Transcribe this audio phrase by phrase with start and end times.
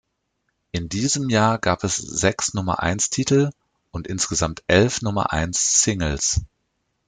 [0.71, 3.51] In diesem Jahr gab es sechs Nummer-eins-Titel
[3.91, 6.41] und insgesamt elf Nummer-eins-Singles.